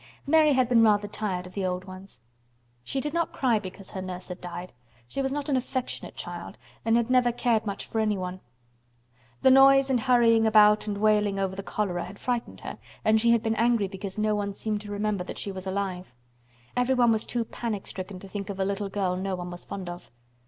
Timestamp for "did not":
2.99-3.31